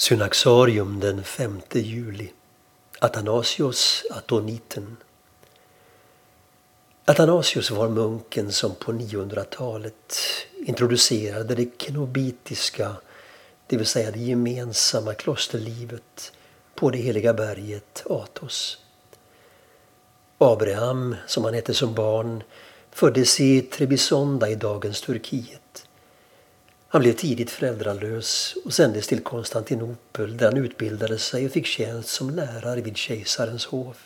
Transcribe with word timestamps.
Synaxarium 0.00 1.00
den 1.00 1.24
5 1.24 1.60
juli. 1.72 2.32
Athanasios 3.00 4.04
Atoniten. 4.10 4.96
Athanasius 7.04 7.70
var 7.70 7.88
munken 7.88 8.52
som 8.52 8.74
på 8.74 8.92
900-talet 8.92 10.18
introducerade 10.66 11.54
det 11.54 11.78
kenobitiska, 11.78 12.96
det 13.66 13.76
vill 13.76 13.86
säga 13.86 14.10
det 14.10 14.18
gemensamma 14.18 15.14
klosterlivet 15.14 16.32
på 16.74 16.90
det 16.90 16.98
heliga 16.98 17.34
berget 17.34 18.04
Athos. 18.10 18.78
Abraham, 20.38 21.16
som 21.26 21.44
han 21.44 21.54
hette 21.54 21.74
som 21.74 21.94
barn, 21.94 22.42
föddes 22.90 23.40
i 23.40 23.60
Trebisonda 23.60 24.48
i 24.48 24.54
dagens 24.54 25.00
Turkiet. 25.00 25.86
Han 26.92 27.02
blev 27.02 27.12
tidigt 27.12 27.50
föräldralös 27.50 28.56
och 28.64 28.74
sändes 28.74 29.06
till 29.06 29.20
Konstantinopel 29.20 30.36
där 30.36 30.46
han 30.46 30.56
utbildade 30.56 31.18
sig 31.18 31.46
och 31.46 31.52
fick 31.52 31.66
tjänst 31.66 32.08
som 32.08 32.30
lärare 32.30 32.80
vid 32.80 32.96
kejsarens 32.96 33.66
hov. 33.66 33.96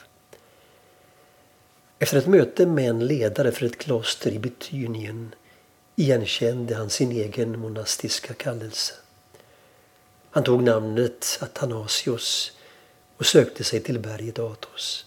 Efter 1.98 2.18
ett 2.18 2.26
möte 2.26 2.66
med 2.66 2.90
en 2.90 3.06
ledare 3.06 3.52
för 3.52 3.66
ett 3.66 3.78
kloster 3.78 4.30
i 4.30 4.38
Betynien 4.38 5.34
igenkände 5.96 6.74
han 6.74 6.90
sin 6.90 7.12
egen 7.12 7.58
monastiska 7.58 8.34
kallelse. 8.34 8.94
Han 10.30 10.44
tog 10.44 10.62
namnet 10.62 11.38
Athanasios 11.42 12.52
och 13.16 13.26
sökte 13.26 13.64
sig 13.64 13.80
till 13.80 13.98
berget 13.98 14.38
Athos. 14.38 15.06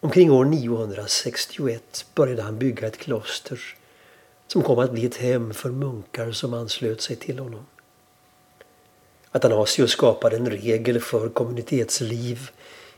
Omkring 0.00 0.30
år 0.30 0.44
961 0.44 2.06
började 2.14 2.42
han 2.42 2.58
bygga 2.58 2.86
ett 2.86 2.98
kloster 2.98 3.60
som 4.46 4.62
kom 4.62 4.78
att 4.78 4.92
bli 4.92 5.06
ett 5.06 5.16
hem 5.16 5.54
för 5.54 5.70
munkar 5.70 6.32
som 6.32 6.54
anslöt 6.54 7.00
sig 7.00 7.16
till 7.16 7.38
honom. 7.38 7.66
Athanasius 9.30 9.90
skapade 9.90 10.36
en 10.36 10.50
regel 10.50 11.00
för 11.00 11.28
kommunitetsliv 11.28 12.50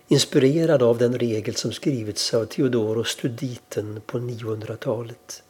inspirerad 0.08 0.82
av 0.82 0.98
den 0.98 1.18
regel 1.18 1.54
som 1.54 1.72
skrivits 1.72 2.34
av 2.34 2.44
Theodoros 2.44 3.08
Studiten 3.08 4.00
på 4.06 4.18
900-talet. 4.18 5.42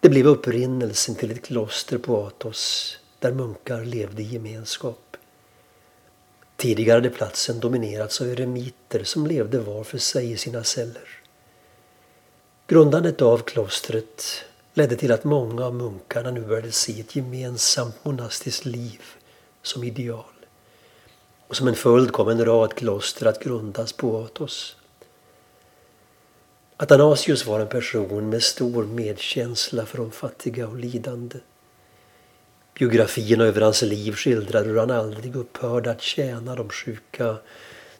Det 0.00 0.08
blev 0.08 0.26
upprinnelsen 0.26 1.14
till 1.14 1.30
ett 1.30 1.42
kloster 1.44 1.98
på 1.98 2.26
Athos 2.26 2.96
där 3.18 3.32
munkar 3.32 3.84
levde 3.84 4.22
i 4.22 4.26
gemenskap. 4.26 5.16
Tidigare 6.56 6.96
hade 6.96 7.10
platsen 7.10 7.60
dominerats 7.60 8.20
av 8.20 8.26
eremiter 8.26 9.04
som 9.04 9.26
levde 9.26 9.58
var 9.58 9.84
för 9.84 9.98
sig 9.98 10.32
i 10.32 10.36
sina 10.36 10.64
celler. 10.64 11.22
Grundandet 12.66 13.22
av 13.22 13.38
klostret 13.38 14.44
ledde 14.80 14.96
till 14.96 15.12
att 15.12 15.24
många 15.24 15.64
av 15.64 15.74
munkarna 15.74 16.30
nu 16.30 16.40
började 16.40 16.72
se 16.72 17.00
ett 17.00 17.16
gemensamt 17.16 18.04
monastiskt 18.04 18.64
liv 18.64 19.00
som 19.62 19.84
ideal. 19.84 20.24
Och 21.48 21.56
som 21.56 21.68
en 21.68 21.74
följd 21.74 22.12
kom 22.12 22.28
en 22.28 22.44
rad 22.44 22.74
kloster 22.74 23.26
att 23.26 23.42
grundas 23.44 23.92
på 23.92 24.18
Athos. 24.18 24.76
Athanasius 26.76 27.46
var 27.46 27.60
en 27.60 27.68
person 27.68 28.28
med 28.28 28.42
stor 28.42 28.84
medkänsla 28.84 29.86
för 29.86 29.98
de 29.98 30.10
fattiga 30.10 30.68
och 30.68 30.76
lidande. 30.76 31.38
Biografierna 32.78 33.44
över 33.44 33.60
hans 33.60 33.82
liv 33.82 34.12
skildrar 34.12 34.64
hur 34.64 34.76
han 34.76 34.90
aldrig 34.90 35.36
upphörde 35.36 35.90
att 35.90 36.02
tjäna 36.02 36.54
de 36.54 36.68
sjuka 36.68 37.36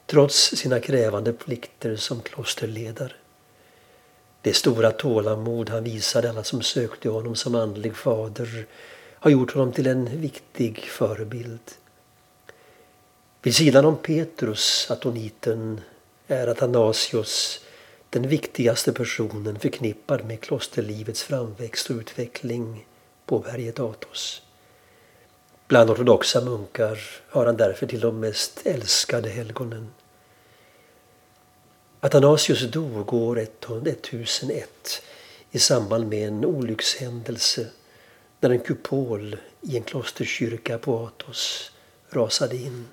trots 0.05 0.35
sina 0.55 0.79
krävande 0.79 1.33
plikter 1.33 1.95
som 1.95 2.21
klosterledare. 2.21 3.13
Det 4.41 4.53
stora 4.53 4.91
tålamod 4.91 5.69
han 5.69 5.83
visade 5.83 6.29
alla 6.29 6.43
som 6.43 6.61
sökte 6.61 7.09
honom 7.09 7.35
som 7.35 7.55
andlig 7.55 7.95
fader 7.95 8.65
har 9.13 9.31
gjort 9.31 9.53
honom 9.53 9.71
till 9.71 9.87
en 9.87 10.21
viktig 10.21 10.79
förebild. 10.79 11.71
Vid 13.41 13.55
sidan 13.55 13.85
om 13.85 13.97
Petrus, 13.97 14.87
atoniten, 14.91 15.81
är 16.27 16.47
Athanasios 16.47 17.59
den 18.09 18.27
viktigaste 18.27 18.93
personen 18.93 19.59
förknippad 19.59 20.25
med 20.25 20.41
klosterlivets 20.41 21.23
framväxt 21.23 21.89
och 21.89 21.95
utveckling 21.95 22.85
på 23.25 23.39
berget 23.39 23.79
Athos. 23.79 24.41
Bland 25.67 25.89
ortodoxa 25.89 26.41
munkar 26.41 26.99
har 27.29 27.45
han 27.45 27.57
därför 27.57 27.87
till 27.87 27.99
de 27.99 28.19
mest 28.19 28.61
älskade 28.65 29.29
helgonen. 29.29 29.89
Athanasius 32.03 32.71
dog 32.71 33.13
år 33.13 33.39
1001 33.39 35.01
i 35.51 35.59
samband 35.59 36.07
med 36.07 36.27
en 36.27 36.45
olyckshändelse 36.45 37.67
när 38.39 38.49
en 38.49 38.59
kupol 38.59 39.37
i 39.61 39.77
en 39.77 39.83
klosterkyrka 39.83 40.77
på 40.77 41.05
Athos 41.05 41.71
rasade 42.09 42.55
in. 42.55 42.87